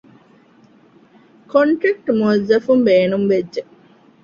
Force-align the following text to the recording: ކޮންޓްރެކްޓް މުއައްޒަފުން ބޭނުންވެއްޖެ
ކޮންޓްރެކްޓް 1.51 2.09
މުއައްޒަފުން 2.19 2.83
ބޭނުންވެއްޖެ 2.87 3.61